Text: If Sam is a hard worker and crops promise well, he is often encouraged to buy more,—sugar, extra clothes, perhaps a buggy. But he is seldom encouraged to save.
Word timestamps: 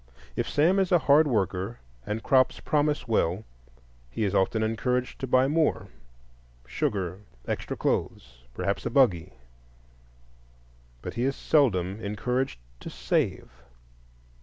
If 0.35 0.49
Sam 0.49 0.79
is 0.79 0.91
a 0.91 0.97
hard 0.97 1.27
worker 1.27 1.77
and 2.07 2.23
crops 2.23 2.59
promise 2.59 3.07
well, 3.07 3.43
he 4.09 4.23
is 4.23 4.33
often 4.33 4.63
encouraged 4.63 5.19
to 5.19 5.27
buy 5.27 5.47
more,—sugar, 5.47 7.19
extra 7.47 7.77
clothes, 7.77 8.39
perhaps 8.55 8.83
a 8.87 8.89
buggy. 8.89 9.33
But 11.03 11.13
he 11.13 11.23
is 11.25 11.35
seldom 11.35 11.99
encouraged 11.99 12.57
to 12.79 12.89
save. 12.89 13.47